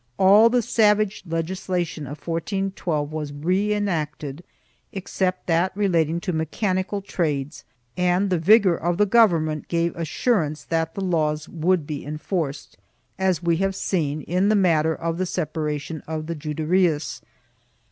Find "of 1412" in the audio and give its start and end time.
2.07-3.11